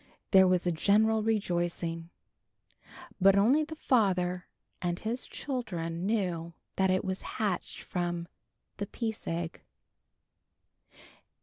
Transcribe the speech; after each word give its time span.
There 0.31 0.47
was 0.47 0.65
a 0.65 0.71
general 0.71 1.21
rejoicing. 1.21 2.09
But 3.21 3.35
only 3.37 3.63
the 3.63 3.75
grandfather 3.75 4.47
and 4.81 4.97
his 4.97 5.27
children 5.27 6.07
knew 6.07 6.55
that 6.75 6.89
it 6.89 7.05
was 7.05 7.21
hatched 7.37 7.83
from 7.83 8.27
"The 8.77 8.87
Peace 8.87 9.27
Egg." 9.27 9.61